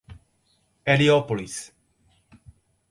Heliópolis 0.83 1.71